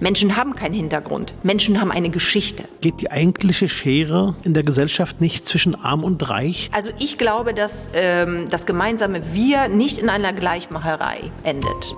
[0.00, 1.34] Menschen haben keinen Hintergrund.
[1.42, 2.64] Menschen haben eine Geschichte.
[2.80, 6.70] Geht die eigentliche Schere in der Gesellschaft nicht zwischen arm und reich?
[6.72, 11.94] Also ich glaube, dass ähm, das gemeinsame Wir nicht in einer Gleichmacherei endet.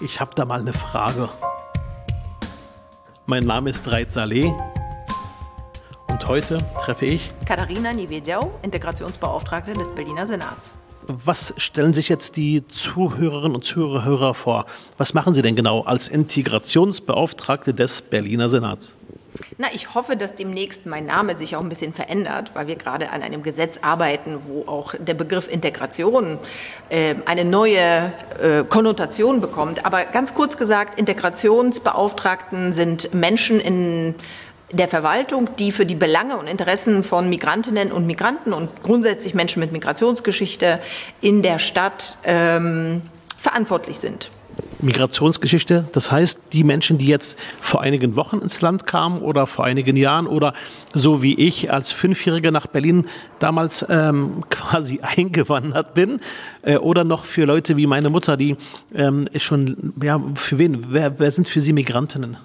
[0.00, 1.28] Ich habe da mal eine Frage.
[3.26, 4.52] Mein Name ist Reit Saleh
[6.08, 10.74] und heute treffe ich Katharina Niewiedział, Integrationsbeauftragte des Berliner Senats.
[11.08, 14.66] Was stellen sich jetzt die Zuhörerinnen und Zuhörer vor?
[14.98, 18.96] Was machen Sie denn genau als Integrationsbeauftragte des Berliner Senats?
[19.58, 23.10] Na, ich hoffe, dass demnächst mein Name sich auch ein bisschen verändert, weil wir gerade
[23.10, 26.38] an einem Gesetz arbeiten, wo auch der Begriff Integration
[26.88, 29.86] äh, eine neue äh, Konnotation bekommt.
[29.86, 34.14] Aber ganz kurz gesagt, Integrationsbeauftragten sind Menschen in
[34.72, 39.60] der Verwaltung, die für die Belange und Interessen von Migrantinnen und Migranten und grundsätzlich Menschen
[39.60, 40.80] mit Migrationsgeschichte
[41.20, 43.02] in der Stadt ähm,
[43.36, 44.30] verantwortlich sind.
[44.80, 49.64] Migrationsgeschichte, das heißt, die Menschen, die jetzt vor einigen Wochen ins Land kamen oder vor
[49.64, 50.54] einigen Jahren oder
[50.94, 53.06] so wie ich als Fünfjähriger nach Berlin
[53.38, 56.20] damals ähm, quasi eingewandert bin
[56.62, 58.56] äh, oder noch für Leute wie meine Mutter, die
[58.94, 62.36] ähm, schon, ja, für wen, wer, wer sind für Sie Migrantinnen?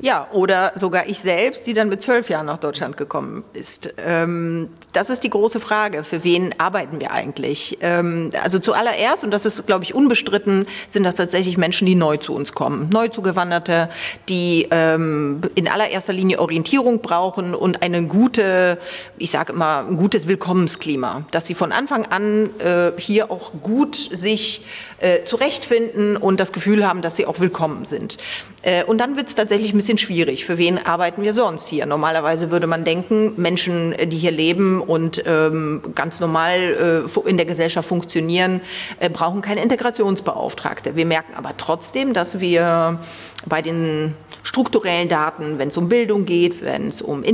[0.00, 3.92] Ja, oder sogar ich selbst, die dann mit zwölf Jahren nach Deutschland gekommen ist.
[3.98, 6.04] Ähm, das ist die große Frage.
[6.04, 7.78] Für wen arbeiten wir eigentlich?
[7.80, 12.16] Ähm, also zuallererst, und das ist, glaube ich, unbestritten, sind das tatsächlich Menschen, die neu
[12.16, 12.88] zu uns kommen.
[12.92, 13.88] Neu zugewanderte,
[14.28, 18.78] die ähm, in allererster Linie Orientierung brauchen und eine gute,
[19.18, 21.24] ich sage immer, ein gutes Willkommensklima.
[21.30, 24.64] Dass sie von Anfang an äh, hier auch gut sich
[24.98, 28.18] äh, zurechtfinden und das Gefühl haben, dass sie auch willkommen sind.
[28.62, 30.44] Äh, und dann wird es tatsächlich ein bisschen schwierig.
[30.44, 31.86] Für wen arbeiten wir sonst hier?
[31.86, 37.46] Normalerweise würde man denken, Menschen, die hier leben und ähm, ganz normal äh, in der
[37.46, 38.60] Gesellschaft funktionieren,
[38.98, 40.96] äh, brauchen keine Integrationsbeauftragte.
[40.96, 42.98] Wir merken aber trotzdem, dass wir
[43.46, 47.24] bei den strukturellen Daten, wenn es um Bildung geht, wenn es um,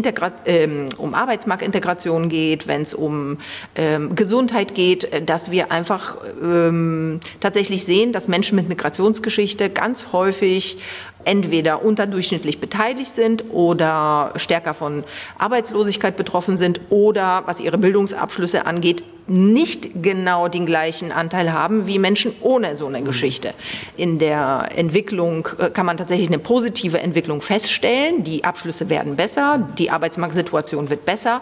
[0.47, 3.39] ähm, um Arbeitsmarktintegration geht, wenn es um
[3.75, 10.13] ähm, Gesundheit geht, äh, dass wir einfach ähm, tatsächlich sehen, dass Menschen mit Migrationsgeschichte ganz
[10.13, 10.79] häufig
[11.25, 11.83] entweder
[12.27, 15.05] unterdurchschnittlich beteiligt sind oder stärker von
[15.39, 21.99] Arbeitslosigkeit betroffen sind oder, was ihre Bildungsabschlüsse angeht, nicht genau den gleichen Anteil haben wie
[21.99, 23.55] Menschen ohne so eine Geschichte.
[23.97, 28.23] In der Entwicklung äh, kann man tatsächlich eine positive Entwicklung feststellen.
[28.23, 31.41] Die Abschlüsse werden besser, die Arbeitsmarktsituation wird besser,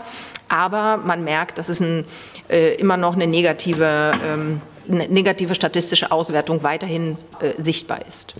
[0.49, 2.07] aber man merkt, dass es ein,
[2.49, 8.35] äh, immer noch eine negative, ähm, negative statistische Auswertung weiterhin äh, sichtbar ist.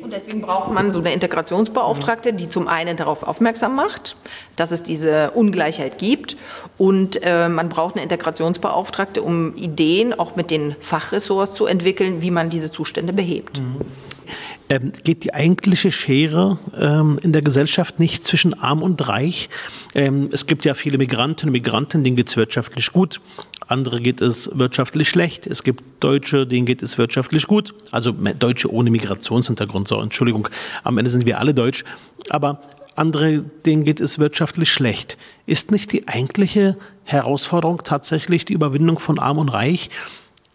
[0.00, 4.16] Und deswegen braucht man so eine Integrationsbeauftragte, die zum einen darauf aufmerksam macht,
[4.54, 6.36] dass es diese Ungleichheit gibt.
[6.76, 12.30] Und äh, man braucht eine Integrationsbeauftragte, um Ideen auch mit den Fachressorts zu entwickeln, wie
[12.30, 13.60] man diese Zustände behebt.
[13.60, 13.80] Mhm.
[14.70, 19.50] Ähm, geht die eigentliche Schere ähm, in der Gesellschaft nicht zwischen arm und reich?
[19.94, 23.20] Ähm, es gibt ja viele Migrantinnen und Migranten, denen geht es wirtschaftlich gut,
[23.68, 25.46] andere geht es wirtschaftlich schlecht.
[25.46, 27.74] Es gibt Deutsche, denen geht es wirtschaftlich gut.
[27.90, 30.48] Also Deutsche ohne Migrationshintergrund, so Entschuldigung,
[30.82, 31.84] am Ende sind wir alle deutsch.
[32.30, 32.60] Aber
[32.96, 35.18] andere, denen geht es wirtschaftlich schlecht.
[35.46, 39.90] Ist nicht die eigentliche Herausforderung tatsächlich die Überwindung von Arm und Reich?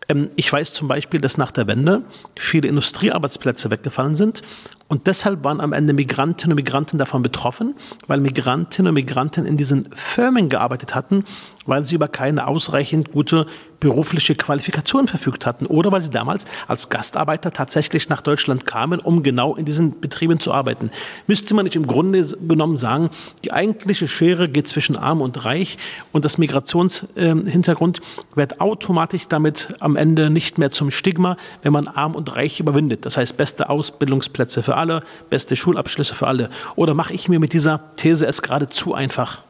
[0.09, 2.03] Ähm, ich weiß zum Beispiel, dass nach der Wende
[2.37, 4.41] viele Industriearbeitsplätze weggefallen sind
[4.89, 7.75] und deshalb waren am Ende Migrantinnen und Migranten davon betroffen,
[8.07, 11.23] weil Migrantinnen und Migranten in diesen Firmen gearbeitet hatten,
[11.67, 13.45] weil sie über keine ausreichend gute
[13.79, 19.23] berufliche Qualifikation verfügt hatten oder weil sie damals als Gastarbeiter tatsächlich nach Deutschland kamen, um
[19.23, 20.91] genau in diesen Betrieben zu arbeiten.
[21.27, 23.09] Müsste man nicht im Grunde genommen sagen,
[23.43, 25.77] die eigentliche Schere geht zwischen arm und reich
[26.11, 31.87] und das Migrationshintergrund äh, wird automatisch damit am Ende nicht mehr zum Stigma, wenn man
[31.87, 33.05] arm und reich überwindet.
[33.05, 36.49] Das heißt, beste Ausbildungsplätze für alle, beste Schulabschlüsse für alle.
[36.75, 39.43] Oder mache ich mir mit dieser These es gerade zu einfach?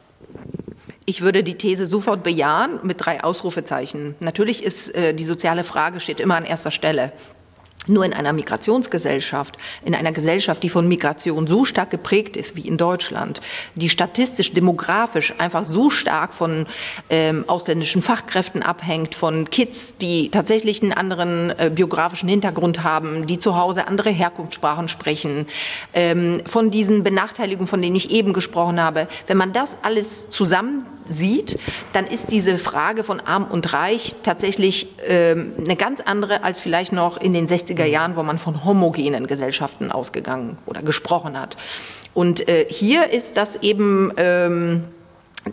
[1.06, 4.14] Ich würde die These sofort bejahen mit drei Ausrufezeichen.
[4.20, 7.12] Natürlich ist äh, die soziale Frage steht immer an erster Stelle.
[7.86, 12.60] Nur in einer Migrationsgesellschaft, in einer Gesellschaft, die von Migration so stark geprägt ist wie
[12.68, 13.40] in Deutschland,
[13.74, 16.66] die statistisch, demografisch einfach so stark von
[17.08, 23.38] ähm, ausländischen Fachkräften abhängt, von Kids, die tatsächlich einen anderen äh, biografischen Hintergrund haben, die
[23.38, 25.46] zu Hause andere Herkunftssprachen sprechen,
[25.94, 29.08] ähm, von diesen Benachteiligungen, von denen ich eben gesprochen habe.
[29.26, 31.58] Wenn man das alles zusammen sieht,
[31.92, 36.92] dann ist diese Frage von arm und reich tatsächlich ähm, eine ganz andere als vielleicht
[36.92, 41.56] noch in den 60er Jahren, wo man von homogenen Gesellschaften ausgegangen oder gesprochen hat.
[42.14, 44.84] Und äh, hier ist das eben ähm,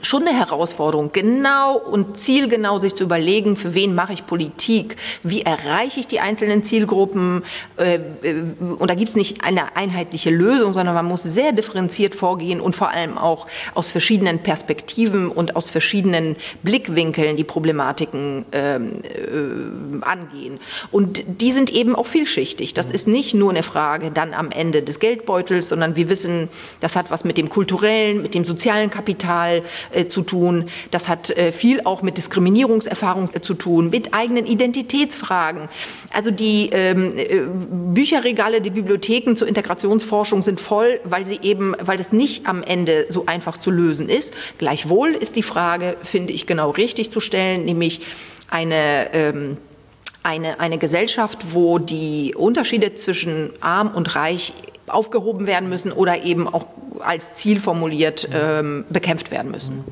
[0.01, 5.41] schon eine Herausforderung, genau und zielgenau sich zu überlegen, für wen mache ich Politik, wie
[5.41, 7.43] erreiche ich die einzelnen Zielgruppen.
[7.77, 12.15] Äh, äh, und da gibt es nicht eine einheitliche Lösung, sondern man muss sehr differenziert
[12.15, 19.01] vorgehen und vor allem auch aus verschiedenen Perspektiven und aus verschiedenen Blickwinkeln die Problematiken ähm,
[19.03, 20.59] äh, angehen.
[20.91, 22.73] Und die sind eben auch vielschichtig.
[22.73, 26.49] Das ist nicht nur eine Frage dann am Ende des Geldbeutels, sondern wir wissen,
[26.81, 29.63] das hat was mit dem kulturellen, mit dem sozialen Kapital,
[30.07, 30.69] zu tun.
[30.91, 35.69] Das hat äh, viel auch mit Diskriminierungserfahrung äh, zu tun, mit eigenen Identitätsfragen.
[36.13, 37.41] Also die ähm, äh,
[37.93, 43.07] Bücherregale, die Bibliotheken zur Integrationsforschung sind voll, weil sie eben, weil das nicht am Ende
[43.09, 44.33] so einfach zu lösen ist.
[44.57, 48.01] Gleichwohl ist die Frage, finde ich, genau richtig zu stellen, nämlich
[48.49, 49.57] eine ähm,
[50.27, 54.53] eine, eine Gesellschaft, wo die Unterschiede zwischen arm und reich
[54.87, 56.67] aufgehoben werden müssen oder eben auch
[56.99, 59.83] als Ziel formuliert ähm, bekämpft werden müssen.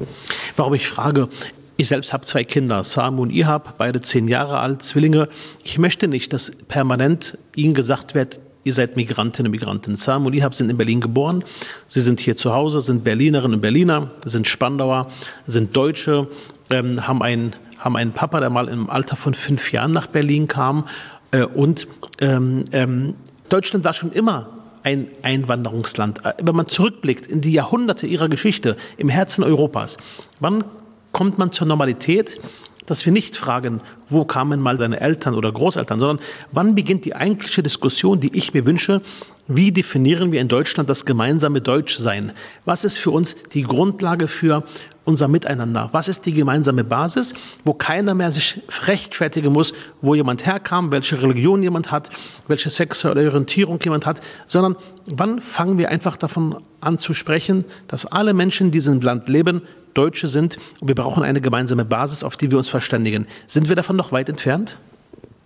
[0.55, 1.29] Warum ich frage,
[1.77, 5.27] ich selbst habe zwei Kinder, Samu und Ihab, beide zehn Jahre alt, Zwillinge.
[5.63, 9.97] Ich möchte nicht, dass permanent ihnen gesagt wird, ihr seid Migrantinnen und Migranten.
[9.97, 11.43] Samu und Ihab sind in Berlin geboren.
[11.87, 15.11] Sie sind hier zu Hause, sind Berlinerinnen und Berliner, sind Spandauer,
[15.47, 16.27] sind Deutsche,
[16.69, 20.47] ähm, haben, einen, haben einen Papa, der mal im Alter von fünf Jahren nach Berlin
[20.47, 20.87] kam.
[21.31, 21.87] Äh, und
[22.21, 23.15] ähm, ähm,
[23.49, 24.47] Deutschland war schon immer
[24.85, 26.23] ein Einwanderungsland.
[26.23, 29.97] Äh, wenn man zurückblickt in die Jahrhunderte ihrer Geschichte im Herzen Europas,
[30.39, 30.63] wann
[31.11, 32.39] kommt man zur Normalität,
[32.85, 36.19] dass wir nicht fragen, wo kamen mal deine Eltern oder Großeltern, sondern
[36.51, 39.01] wann beginnt die eigentliche Diskussion, die ich mir wünsche,
[39.47, 42.31] wie definieren wir in Deutschland das gemeinsame Deutschsein?
[42.63, 44.63] Was ist für uns die Grundlage für
[45.05, 45.89] unser Miteinander?
[45.91, 51.21] Was ist die gemeinsame Basis, wo keiner mehr sich rechtfertigen muss, wo jemand herkam, welche
[51.21, 52.09] Religion jemand hat,
[52.47, 54.75] welche sexuelle Orientierung jemand hat, sondern
[55.05, 59.61] wann fangen wir einfach davon an zu sprechen, dass alle Menschen in diesem Land leben,
[59.93, 63.27] Deutsche sind und wir brauchen eine gemeinsame Basis, auf die wir uns verständigen.
[63.47, 64.77] Sind wir davon noch weit entfernt?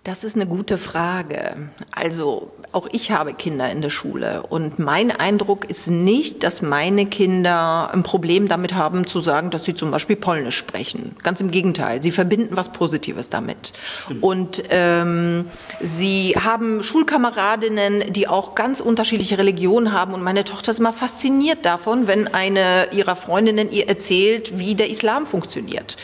[0.02, 1.68] Das ist eine gute Frage.
[1.90, 7.04] Also auch ich habe Kinder in der Schule und mein Eindruck ist nicht, dass meine
[7.04, 11.16] Kinder ein Problem damit haben zu sagen, dass sie zum Beispiel Polnisch sprechen.
[11.22, 13.74] Ganz im Gegenteil, sie verbinden was Positives damit.
[14.04, 14.22] Stimmt.
[14.22, 15.46] Und ähm,
[15.80, 21.66] sie haben Schulkameradinnen, die auch ganz unterschiedliche Religionen haben und meine Tochter ist immer fasziniert
[21.66, 25.98] davon, wenn eine ihrer Freundinnen ihr erzählt, wie der Islam funktioniert.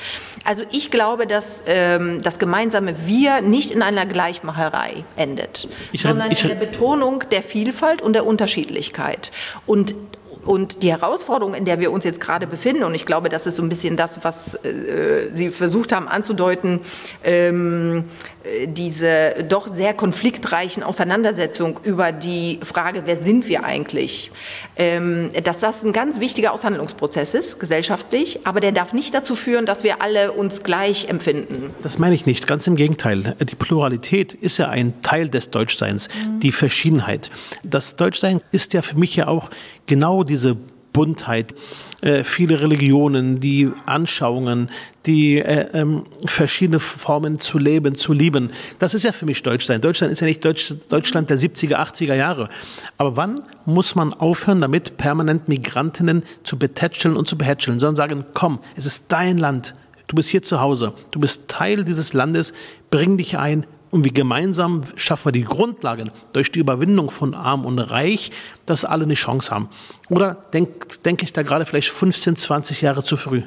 [0.46, 6.30] Also ich glaube, dass ähm, das gemeinsame Wir nicht in einer Gleichmacherei endet, ich, sondern
[6.30, 9.32] in der Betonung der Vielfalt und der Unterschiedlichkeit.
[9.66, 9.94] Und
[10.44, 13.56] und die Herausforderung, in der wir uns jetzt gerade befinden, und ich glaube, das ist
[13.56, 16.80] so ein bisschen das, was äh, Sie versucht haben anzudeuten,
[17.24, 18.04] ähm,
[18.66, 24.30] diese doch sehr konfliktreichen Auseinandersetzungen über die Frage, wer sind wir eigentlich,
[24.76, 29.66] ähm, dass das ein ganz wichtiger Aushandlungsprozess ist, gesellschaftlich, aber der darf nicht dazu führen,
[29.66, 31.74] dass wir alle uns gleich empfinden.
[31.82, 33.36] Das meine ich nicht, ganz im Gegenteil.
[33.40, 36.40] Die Pluralität ist ja ein Teil des Deutschseins, mhm.
[36.40, 37.30] die Verschiedenheit.
[37.62, 39.50] Das Deutschsein ist ja für mich ja auch
[39.86, 40.56] genau diese
[40.96, 41.54] Buntheit,
[42.00, 44.70] äh, viele Religionen, die Anschauungen,
[45.04, 48.50] die äh, ähm, verschiedene Formen zu leben, zu lieben.
[48.78, 49.84] Das ist ja für mich Deutschland.
[49.84, 52.48] Deutschland ist ja nicht Deutsch, Deutschland der 70er, 80er Jahre.
[52.96, 58.24] Aber wann muss man aufhören, damit permanent Migrantinnen zu betätscheln und zu behätscheln, sondern sagen,
[58.32, 59.74] komm, es ist dein Land.
[60.06, 60.94] Du bist hier zu Hause.
[61.10, 62.54] Du bist Teil dieses Landes.
[62.88, 63.66] Bring dich ein,
[63.96, 68.30] und wie gemeinsam schaffen wir die Grundlagen durch die Überwindung von Arm und Reich,
[68.66, 69.70] dass alle eine Chance haben.
[70.10, 73.42] Oder denke denk ich da gerade vielleicht 15, 20 Jahre zu früh?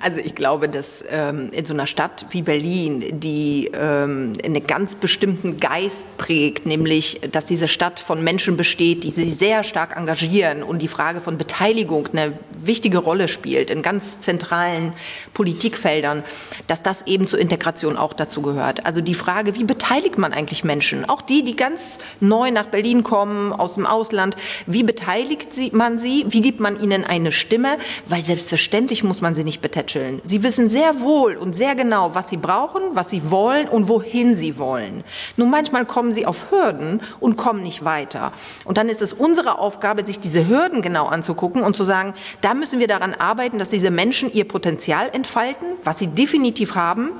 [0.00, 4.94] Also ich glaube, dass ähm, in so einer Stadt wie Berlin, die ähm, einen ganz
[4.94, 10.62] bestimmten Geist prägt, nämlich, dass diese Stadt von Menschen besteht, die sich sehr stark engagieren
[10.62, 14.92] und die Frage von Beteiligung eine wichtige Rolle spielt in ganz zentralen
[15.34, 16.24] Politikfeldern,
[16.66, 18.86] dass das eben zur Integration auch dazu gehört.
[18.86, 23.02] Also die Frage, wie beteiligt man eigentlich Menschen, auch die, die ganz neu nach Berlin
[23.02, 28.24] kommen, aus dem Ausland, wie beteiligt man sie, wie gibt man ihnen eine Stimme, weil
[28.24, 30.20] selbstverständlich muss man sie nicht betätscheln.
[30.22, 34.36] Sie wissen sehr wohl und sehr genau, was sie brauchen, was sie wollen und wohin
[34.36, 35.02] sie wollen.
[35.36, 38.32] Nur manchmal kommen sie auf Hürden und kommen nicht weiter.
[38.64, 42.54] Und dann ist es unsere Aufgabe, sich diese Hürden genau anzugucken und zu sagen, da
[42.54, 47.10] müssen wir daran arbeiten, dass diese Menschen ihr Potenzial entfalten, was sie definitiv haben,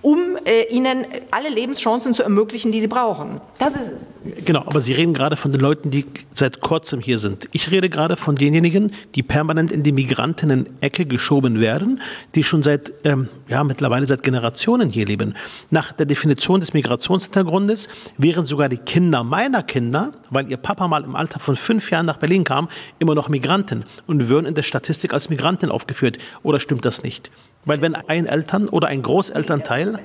[0.00, 3.40] um äh, ihnen alle Lebenschancen zu ermöglichen, die sie brauchen.
[3.58, 4.10] Das ist es.
[4.44, 7.48] Genau, aber Sie reden gerade von den Leuten, die seit kurzem hier sind.
[7.52, 11.95] Ich rede gerade von denjenigen, die permanent in die Migrantinnen-Ecke geschoben werden
[12.34, 15.34] Die schon seit, ähm, ja, mittlerweile seit Generationen hier leben.
[15.70, 17.88] Nach der Definition des Migrationshintergrundes
[18.18, 22.06] wären sogar die Kinder meiner Kinder, weil ihr Papa mal im Alter von fünf Jahren
[22.06, 26.18] nach Berlin kam, immer noch Migranten und würden in der Statistik als Migranten aufgeführt.
[26.42, 27.30] Oder stimmt das nicht?
[27.64, 30.00] Weil wenn ein Eltern oder ein Großelternteil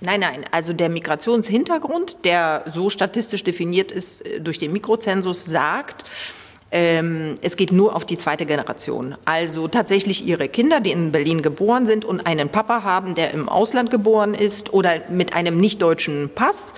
[0.00, 6.04] Nein, nein, also der Migrationshintergrund, der so statistisch definiert ist äh, durch den Mikrozensus, sagt,
[6.72, 9.16] ähm, es geht nur auf die zweite Generation.
[9.24, 13.48] Also tatsächlich ihre Kinder, die in Berlin geboren sind und einen Papa haben, der im
[13.48, 16.74] Ausland geboren ist oder mit einem nicht deutschen Pass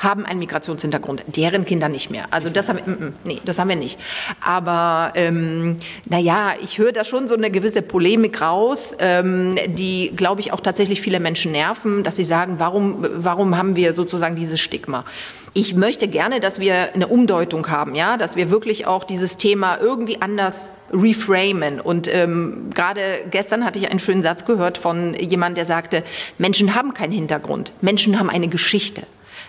[0.00, 2.24] haben einen Migrationshintergrund, deren Kinder nicht mehr.
[2.30, 4.00] Also das haben nee, das haben wir nicht.
[4.40, 5.76] Aber ähm,
[6.08, 10.60] naja, ich höre da schon so eine gewisse Polemik raus, ähm, die, glaube ich, auch
[10.60, 15.04] tatsächlich viele Menschen nerven, dass sie sagen, warum, warum haben wir sozusagen dieses Stigma?
[15.52, 19.78] Ich möchte gerne, dass wir eine Umdeutung haben, ja, dass wir wirklich auch dieses Thema
[19.80, 21.80] irgendwie anders reframen.
[21.80, 26.04] Und ähm, gerade gestern hatte ich einen schönen Satz gehört von jemandem, der sagte,
[26.38, 29.02] Menschen haben keinen Hintergrund, Menschen haben eine Geschichte.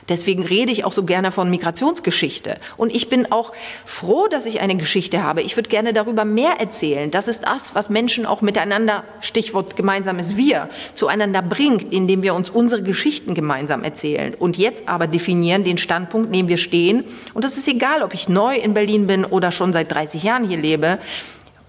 [0.09, 2.57] Deswegen rede ich auch so gerne von Migrationsgeschichte.
[2.77, 3.51] Und ich bin auch
[3.85, 5.41] froh, dass ich eine Geschichte habe.
[5.41, 7.11] Ich würde gerne darüber mehr erzählen.
[7.11, 12.49] Das ist das, was Menschen auch miteinander, Stichwort gemeinsames Wir, zueinander bringt, indem wir uns
[12.49, 14.33] unsere Geschichten gemeinsam erzählen.
[14.33, 17.03] Und jetzt aber definieren den Standpunkt, in dem wir stehen.
[17.33, 20.47] Und das ist egal, ob ich neu in Berlin bin oder schon seit 30 Jahren
[20.47, 20.99] hier lebe.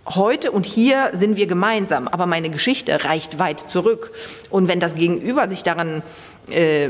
[0.05, 4.11] Heute und hier sind wir gemeinsam, aber meine Geschichte reicht weit zurück.
[4.51, 6.03] Und wenn das Gegenüber sich daran
[6.51, 6.87] äh,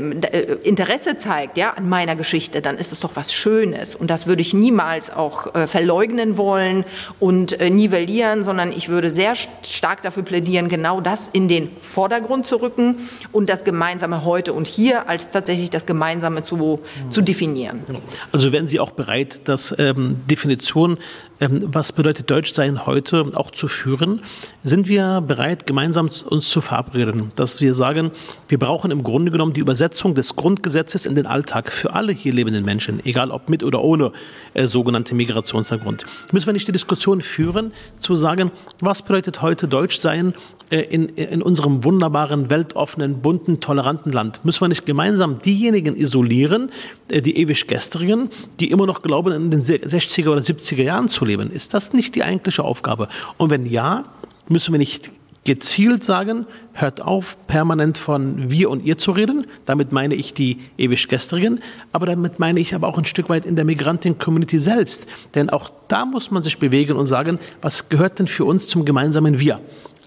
[0.63, 3.95] Interesse zeigt ja, an meiner Geschichte, dann ist es doch was Schönes.
[3.95, 6.85] Und das würde ich niemals auch äh, verleugnen wollen
[7.19, 12.45] und äh, nivellieren, sondern ich würde sehr stark dafür plädieren, genau das in den Vordergrund
[12.47, 16.79] zu rücken und das Gemeinsame heute und hier als tatsächlich das Gemeinsame zu,
[17.09, 17.83] zu definieren.
[17.87, 18.01] Genau.
[18.31, 20.97] Also wären Sie auch bereit, das ähm, Definition
[21.43, 24.21] ähm, was bedeutet Deutschsein heute auch zu führen?
[24.63, 28.11] Sind wir bereit, gemeinsam uns zu verabreden, dass wir sagen,
[28.47, 32.31] wir brauchen im Grunde genommen die Übersetzung des Grundgesetzes in den Alltag für alle hier
[32.31, 34.13] lebenden Menschen, egal ob mit oder ohne
[34.53, 36.05] äh, sogenannte Migrationshintergrund.
[36.31, 40.33] Müssen wir nicht die Diskussion führen, zu sagen, was bedeutet heute Deutschsein
[40.69, 44.45] äh, in, in unserem wunderbaren, weltoffenen, bunten, toleranten Land?
[44.45, 46.71] Müssen wir nicht gemeinsam diejenigen isolieren,
[47.09, 51.25] äh, die ewig Gestrigen, die immer noch glauben, in den 60er oder 70er Jahren zu
[51.25, 51.51] leben?
[51.51, 53.07] Ist das nicht die eigentliche Aufgabe?
[53.37, 54.03] Und wenn ja,
[54.47, 55.11] müssen wir nicht
[55.43, 59.45] gezielt sagen, hört auf, permanent von wir und ihr zu reden.
[59.65, 63.45] Damit meine ich die ewig Gestrigen, aber damit meine ich aber auch ein Stück weit
[63.45, 65.07] in der Migrantin-Community selbst.
[65.35, 68.85] Denn auch da muss man sich bewegen und sagen, was gehört denn für uns zum
[68.85, 69.59] gemeinsamen Wir?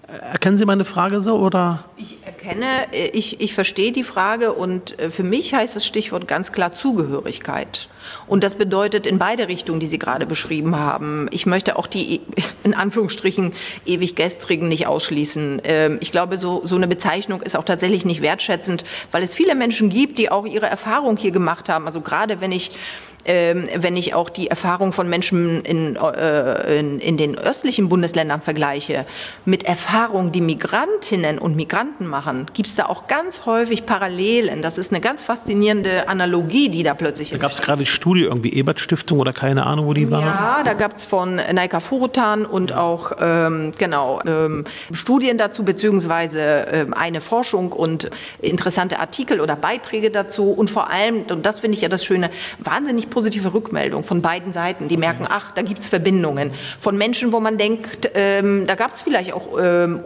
[0.07, 1.83] Erkennen Sie meine Frage so oder?
[1.97, 6.27] Ich erkenne, äh, ich, ich verstehe die Frage und äh, für mich heißt das Stichwort
[6.27, 7.89] ganz klar Zugehörigkeit.
[8.27, 11.27] Und das bedeutet in beide Richtungen, die Sie gerade beschrieben haben.
[11.31, 12.21] Ich möchte auch die
[12.63, 13.53] in Anführungsstrichen
[13.85, 15.61] ewig gestrigen nicht ausschließen.
[15.63, 19.55] Ähm, ich glaube, so, so eine Bezeichnung ist auch tatsächlich nicht wertschätzend, weil es viele
[19.55, 21.85] Menschen gibt, die auch ihre Erfahrung hier gemacht haben.
[21.85, 22.71] Also gerade wenn ich
[23.27, 28.41] ähm, wenn ich auch die Erfahrung von Menschen in, äh, in, in, den östlichen Bundesländern
[28.41, 29.05] vergleiche,
[29.43, 34.61] mit Erfahrungen, die Migrantinnen und Migranten machen, gibt es da auch ganz häufig Parallelen.
[34.61, 38.53] Das ist eine ganz faszinierende Analogie, die da plötzlich Da gab es gerade Studie, irgendwie
[38.53, 40.21] Ebert-Stiftung oder keine Ahnung, wo die war.
[40.21, 44.63] Ja, da gab es von Naika Furutan und auch ähm, genau ähm,
[44.93, 51.23] Studien dazu, beziehungsweise ähm, eine Forschung und interessante Artikel oder Beiträge dazu und vor allem,
[51.29, 54.87] und das finde ich ja das Schöne, wahnsinnig positive Rückmeldung von beiden Seiten.
[54.87, 56.51] Die merken, ach, da gibt es Verbindungen.
[56.79, 59.99] Von Menschen, wo man denkt, ähm, da gab es vielleicht auch ähm,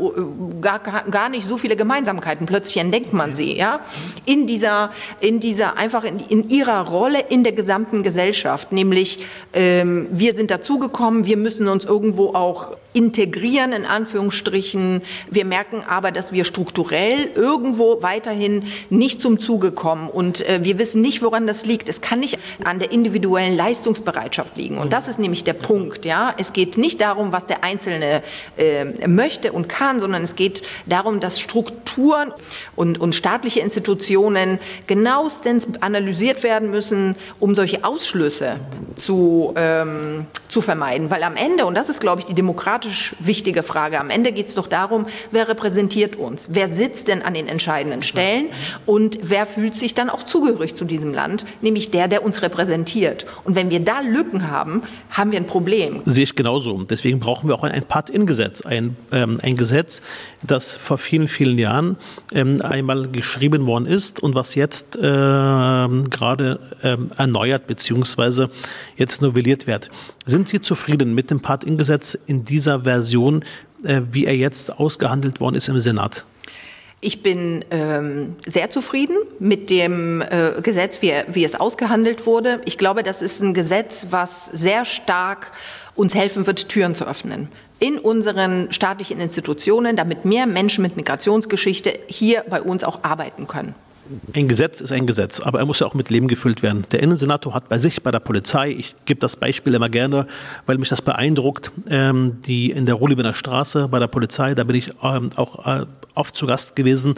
[0.62, 2.46] gar, gar nicht so viele Gemeinsamkeiten.
[2.46, 3.82] Plötzlich entdeckt man sie, ja,
[4.26, 8.72] in dieser, in dieser einfach in, in ihrer Rolle in der gesamten Gesellschaft.
[8.72, 15.02] Nämlich, ähm, wir sind dazugekommen, wir müssen uns irgendwo auch integrieren, in Anführungsstrichen.
[15.30, 20.10] Wir merken aber, dass wir strukturell irgendwo weiterhin nicht zum Zuge kommen.
[20.10, 21.88] Und äh, wir wissen nicht, woran das liegt.
[21.90, 24.78] Es kann nicht an der individuellen Leistungsbereitschaft liegen.
[24.78, 26.06] Und das ist nämlich der Punkt.
[26.06, 26.34] Ja?
[26.38, 28.24] Es geht nicht darum, was der Einzelne
[28.58, 32.34] äh, möchte und kann, sondern es geht darum, dass Strukturen
[32.76, 38.58] und, und staatliche Institutionen genauestens analysiert werden müssen, um solche Ausschlüsse
[38.96, 41.10] zu, ähm, zu vermeiden.
[41.10, 42.34] Weil am Ende, und das ist, glaube ich, die
[42.82, 46.48] demokratisch wichtige Frage, am Ende geht es doch darum, wer repräsentiert uns?
[46.50, 48.50] Wer sitzt denn an den entscheidenden Stellen?
[48.86, 51.46] Und wer fühlt sich dann auch zugehörig zu diesem Land?
[51.62, 53.26] Nämlich der, der uns repräsentiert.
[53.44, 56.02] Und wenn wir da Lücken haben, haben wir ein Problem.
[56.06, 56.84] Sehe ich genauso.
[56.84, 58.62] Deswegen brauchen wir auch ein Part-in-Gesetz.
[58.62, 60.02] Ein, ähm, ein Gesetz,
[60.42, 61.98] das vor vielen, vielen Jahren
[62.34, 68.48] ähm, einmal geschrieben worden ist und was jetzt äh, gerade ähm, erneuert bzw.
[68.98, 69.90] jetzt novelliert wird.
[70.26, 73.44] Sind Sie zufrieden mit dem Part-in-Gesetz in dieser dieser Version,
[73.84, 76.26] äh, wie er jetzt ausgehandelt worden ist im Senat?
[77.04, 82.62] Ich bin ähm, sehr zufrieden mit dem äh, Gesetz, wie, wie, es ausgehandelt wurde.
[82.66, 85.52] Ich glaube, das ist ein Gesetz, was sehr stark
[85.96, 87.48] uns helfen wird, Türen zu öffnen
[87.80, 93.74] in unseren staatlichen Institutionen, damit mehr Menschen mit Migrationsgeschichte hier bei uns auch arbeiten können.
[94.36, 96.86] Ein Gesetz ist ein Gesetz, aber er muss ja auch mit Leben gefüllt werden.
[96.92, 100.28] Der Innensenator hat bei sich, bei der Polizei, ich gebe das Beispiel immer gerne,
[100.66, 104.76] weil mich das beeindruckt, ähm, die in der Ruhlibiner Straße bei der Polizei, da bin
[104.76, 107.14] ich ähm, auch äh, oft zu Gast gewesen,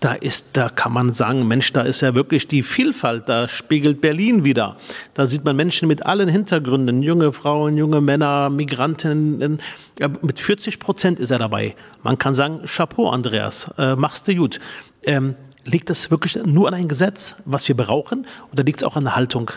[0.00, 4.00] da ist, da kann man sagen, Mensch, da ist ja wirklich die Vielfalt, da spiegelt
[4.00, 4.76] Berlin wieder.
[5.14, 9.58] Da sieht man Menschen mit allen Hintergründen, junge Frauen, junge Männer, Migranten,
[9.98, 11.74] ja, mit 40 Prozent ist er dabei.
[12.02, 14.60] Man kann sagen, Chapeau, Andreas, äh, machst du gut.
[15.02, 15.34] Ähm,
[15.66, 19.04] liegt das wirklich nur an einem Gesetz, was wir brauchen, oder liegt es auch an
[19.04, 19.50] der Haltung?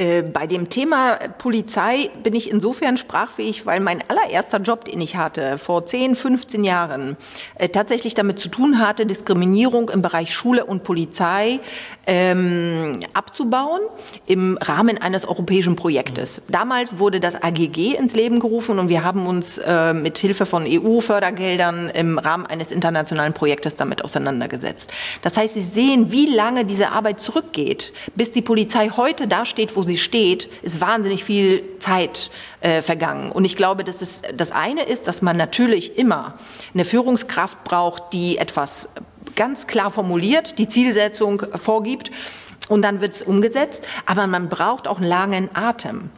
[0.00, 5.16] Äh, bei dem Thema Polizei bin ich insofern sprachfähig, weil mein allererster Job, den ich
[5.16, 7.16] hatte, vor 10, 15 Jahren,
[7.56, 11.60] äh, tatsächlich damit zu tun hatte, Diskriminierung im Bereich Schule und Polizei
[12.06, 13.80] ähm, abzubauen
[14.26, 16.40] im Rahmen eines europäischen Projektes.
[16.48, 20.64] Damals wurde das AGG ins Leben gerufen und wir haben uns äh, mit Hilfe von
[20.66, 24.90] EU-Fördergeldern im Rahmen eines internationalen Projektes damit auseinandergesetzt.
[25.22, 29.80] Das heißt, Sie sehen, wie lange diese Arbeit zurückgeht, bis die Polizei heute dasteht, wo
[29.80, 32.30] wo sie steht, ist wahnsinnig viel Zeit
[32.60, 33.32] äh, vergangen.
[33.32, 36.38] Und ich glaube, dass es das eine ist, dass man natürlich immer
[36.74, 38.88] eine Führungskraft braucht, die etwas
[39.36, 42.10] ganz klar formuliert, die Zielsetzung vorgibt
[42.70, 43.86] und dann wird es umgesetzt.
[44.06, 46.10] Aber man braucht auch einen langen Atem.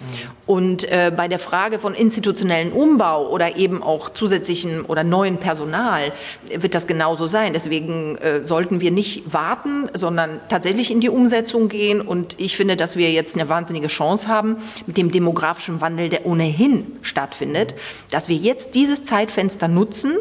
[0.47, 6.13] Und äh, bei der Frage von institutionellen Umbau oder eben auch zusätzlichen oder neuen Personal
[6.55, 7.55] wird das genauso sein.
[7.55, 12.03] Deswegen äh, sollten wir nicht warten, sondern tatsächlich in die Umsetzung gehen.
[12.03, 14.57] Und ich finde, dass wir jetzt eine wahnsinnige Chance haben
[14.87, 17.75] mit dem demografischen Wandel, der ohnehin stattfindet,
[18.11, 20.19] dass wir jetzt dieses Zeitfenster nutzen,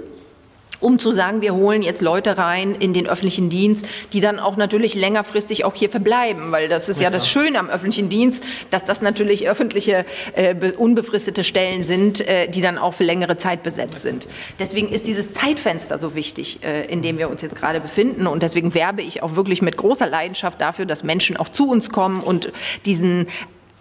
[0.82, 4.58] um zu sagen, wir holen jetzt Leute rein in den öffentlichen Dienst, die dann auch
[4.58, 8.44] natürlich längerfristig auch hier verbleiben, weil das ist ja, ja das Schöne am öffentlichen Dienst,
[8.70, 13.64] dass das natürlich öffentliche äh, unbefristete Stellen sind, äh, die dann auch für längere Zeit
[13.64, 14.28] besetzt sind.
[14.60, 18.44] Deswegen ist dieses Zeitfenster so wichtig, äh, in dem wir uns jetzt gerade befinden und
[18.44, 22.22] deswegen werbe ich auch wirklich mit großer Leidenschaft dafür, dass Menschen auch zu uns kommen
[22.22, 22.52] und
[22.86, 23.28] diesen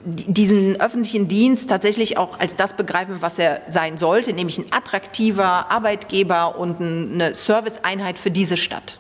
[0.02, 5.71] diesen öffentlichen Dienst tatsächlich auch als das begreifen, was er sein sollte, nämlich ein attraktiver
[5.71, 8.99] Arbeitgeber und eine Serviceeinheit für diese Stadt.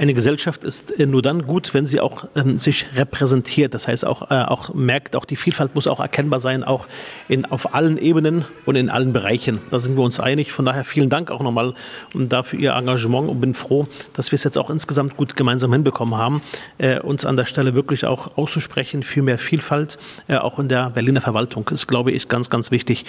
[0.00, 3.74] Eine Gesellschaft ist äh, nur dann gut, wenn sie auch ähm, sich repräsentiert.
[3.74, 6.86] Das heißt, auch, äh, auch merkt, auch die Vielfalt muss auch erkennbar sein, auch
[7.28, 9.58] in, auf allen Ebenen und in allen Bereichen.
[9.70, 10.52] Da sind wir uns einig.
[10.52, 11.74] Von daher vielen Dank auch nochmal
[12.14, 16.16] dafür Ihr Engagement und bin froh, dass wir es jetzt auch insgesamt gut gemeinsam hinbekommen
[16.16, 16.40] haben,
[16.78, 20.88] äh, uns an der Stelle wirklich auch auszusprechen für mehr Vielfalt, äh, auch in der
[20.88, 21.68] Berliner Verwaltung.
[21.68, 23.04] Ist, glaube ich, ganz, ganz wichtig.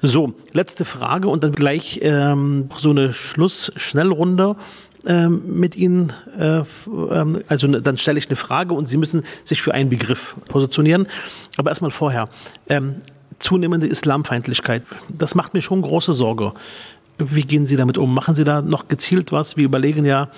[0.00, 4.56] So, letzte Frage und dann gleich ähm, so eine Schlussschnellrunde
[5.06, 9.24] ähm, mit Ihnen, äh, ähm, also ne, dann stelle ich eine Frage und Sie müssen
[9.44, 11.06] sich für einen Begriff positionieren.
[11.56, 12.28] Aber erstmal vorher.
[12.68, 12.96] Ähm,
[13.38, 16.52] zunehmende Islamfeindlichkeit, das macht mir schon große Sorge.
[17.30, 18.12] Wie gehen Sie damit um?
[18.14, 19.56] Machen Sie da noch gezielt was?
[19.56, 20.28] Wir überlegen ja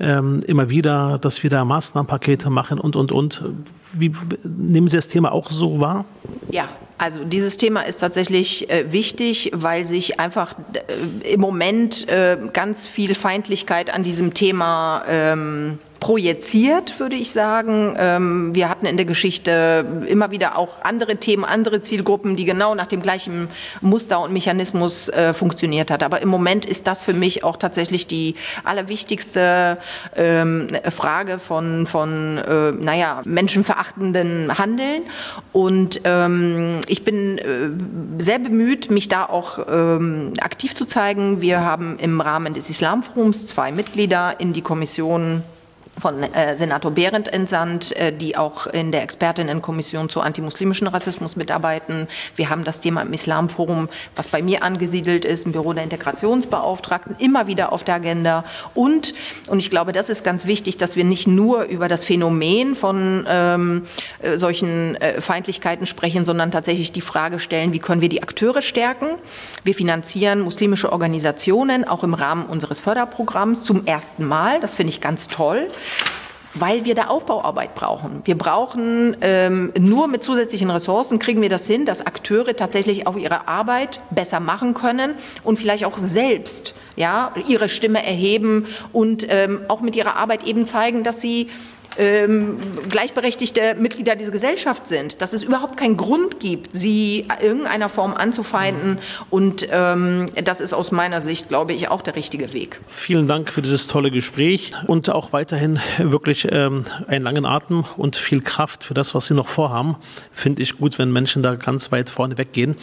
[0.00, 3.42] ähm, immer wieder, dass wir da Maßnahmenpakete machen und, und, und.
[3.92, 4.12] Wie,
[4.44, 6.04] nehmen Sie das Thema auch so wahr?
[6.50, 10.54] Ja, also dieses Thema ist tatsächlich äh, wichtig, weil sich einfach
[11.24, 17.94] äh, im Moment äh, ganz viel Feindlichkeit an diesem Thema ähm, projiziert, würde ich sagen.
[17.96, 22.74] Ähm, wir hatten in der Geschichte immer wieder auch andere Themen, andere Zielgruppen, die genau
[22.74, 23.46] nach dem gleichen
[23.80, 26.02] Muster und Mechanismus äh, funktioniert hat.
[26.02, 28.34] Aber im Moment ist das für mich auch tatsächlich die
[28.64, 29.78] allerwichtigste
[30.16, 35.02] ähm, Frage von, von äh, naja, menschenverachtenden Handeln.
[35.52, 37.70] Und ähm, ich bin äh,
[38.20, 39.60] sehr bemüht, mich da auch
[40.40, 41.40] aktiv zu zeigen.
[41.40, 45.44] Wir haben im Rahmen des Islamforums zwei Mitglieder in die Kommission
[45.98, 52.08] von äh, Senator Behrendt entsandt, äh, die auch in der Expertinnenkommission zu antimuslimischen Rassismus mitarbeiten.
[52.34, 57.16] Wir haben das Thema im Islamforum, was bei mir angesiedelt ist, im Büro der Integrationsbeauftragten,
[57.18, 58.44] immer wieder auf der Agenda.
[58.74, 59.14] Und,
[59.48, 63.26] und ich glaube, das ist ganz wichtig, dass wir nicht nur über das Phänomen von
[63.28, 63.86] ähm,
[64.20, 68.62] äh, solchen äh, Feindlichkeiten sprechen, sondern tatsächlich die Frage stellen, wie können wir die Akteure
[68.62, 69.06] stärken.
[69.62, 74.58] Wir finanzieren muslimische Organisationen auch im Rahmen unseres Förderprogramms zum ersten Mal.
[74.60, 75.68] Das finde ich ganz toll
[76.54, 78.22] weil wir da Aufbauarbeit brauchen.
[78.24, 83.16] Wir brauchen ähm, nur mit zusätzlichen Ressourcen kriegen wir das hin, dass Akteure tatsächlich auch
[83.16, 85.14] ihre Arbeit besser machen können
[85.44, 90.66] und vielleicht auch selbst ja ihre Stimme erheben und ähm, auch mit ihrer Arbeit eben
[90.66, 91.48] zeigen, dass sie
[91.98, 97.88] ähm, gleichberechtigte Mitglieder dieser Gesellschaft sind, dass es überhaupt keinen Grund gibt, sie in irgendeiner
[97.88, 98.98] Form anzufeinden.
[99.30, 102.80] Und ähm, das ist aus meiner Sicht, glaube ich, auch der richtige Weg.
[102.86, 108.16] Vielen Dank für dieses tolle Gespräch und auch weiterhin wirklich ähm, einen langen Atem und
[108.16, 109.96] viel Kraft für das, was Sie noch vorhaben.
[110.32, 112.76] Finde ich gut, wenn Menschen da ganz weit vorne weggehen.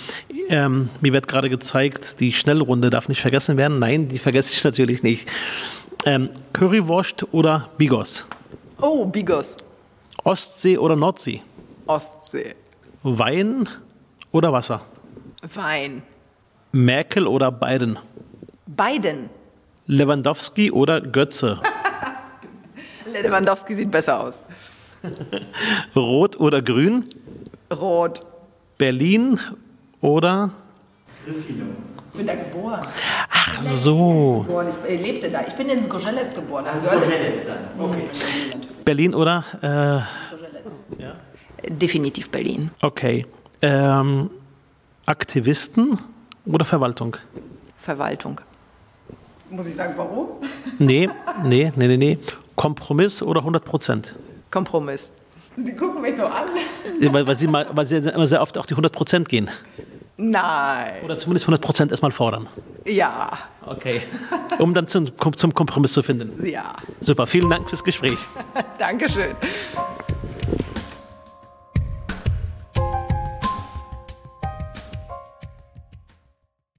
[0.50, 3.80] Ähm, mir wird gerade gezeigt, die Schnellrunde darf nicht vergessen werden.
[3.80, 5.28] Nein, die vergesse ich natürlich nicht.
[6.06, 8.26] Ähm, Currywurst oder Bigos?
[8.82, 9.58] Oh, Bigos.
[10.24, 11.42] Ostsee oder Nordsee?
[11.86, 12.56] Ostsee.
[13.04, 13.68] Wein
[14.32, 14.82] oder Wasser?
[15.54, 16.02] Wein.
[16.72, 17.98] Merkel oder Biden?
[18.68, 19.30] Biden.
[19.88, 21.60] Lewandowski oder Götze?
[23.12, 24.44] Lewandowski sieht besser aus.
[25.96, 27.06] Rot oder Grün?
[27.72, 28.22] Rot.
[28.78, 29.40] Berlin
[30.02, 30.52] oder?
[32.12, 32.86] Ich bin da geboren.
[33.32, 34.46] Ach so.
[34.88, 35.42] Ich lebte da.
[35.48, 36.66] Ich bin in Skoschelitz geboren.
[36.66, 36.88] Also
[37.80, 38.10] Okay.
[38.84, 39.44] Berlin oder?
[39.62, 39.68] Äh,
[41.02, 41.16] ja.
[41.68, 42.72] Definitiv Berlin.
[42.82, 43.26] Okay.
[43.62, 44.30] Ähm,
[45.06, 46.00] Aktivisten
[46.46, 47.16] oder Verwaltung?
[47.78, 48.42] Verwaltung.
[49.50, 50.28] Muss ich sagen, warum?
[50.80, 51.10] Nee,
[51.44, 52.18] nee, nee, nee, nee.
[52.56, 54.16] Kompromiss oder 100 Prozent?
[54.52, 55.10] Kompromiss.
[55.58, 56.48] Sie gucken mich so an.
[57.12, 59.50] Weil, weil, Sie, mal, weil Sie immer sehr oft auch die 100 Prozent gehen.
[60.22, 61.02] Nein.
[61.06, 62.48] Oder zumindest 100 Prozent erstmal fordern.
[62.86, 63.40] Ja.
[63.66, 64.02] Okay.
[64.58, 66.46] Um dann zum, zum Kompromiss zu finden.
[66.46, 66.76] Ja.
[67.00, 67.26] Super.
[67.26, 68.20] Vielen Dank fürs Gespräch.
[68.78, 69.36] Dankeschön.